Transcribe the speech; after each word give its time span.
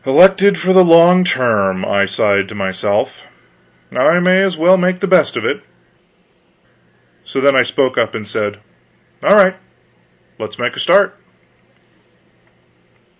"Elected 0.03 0.57
for 0.57 0.73
the 0.73 0.83
long 0.83 1.23
term," 1.23 1.85
I 1.85 2.05
sighed 2.05 2.47
to 2.49 2.55
myself. 2.55 3.27
"I 3.95 4.19
may 4.19 4.41
as 4.41 4.57
well 4.57 4.75
make 4.75 4.99
the 4.99 5.05
best 5.05 5.37
of 5.37 5.45
it." 5.45 5.61
So 7.23 7.39
then 7.39 7.55
I 7.55 7.61
spoke 7.61 7.99
up 7.99 8.15
and 8.15 8.27
said: 8.27 8.57
"All 9.23 9.35
right; 9.35 9.57
let 10.39 10.49
us 10.49 10.57
make 10.57 10.75
a 10.75 10.79
start." 10.79 11.13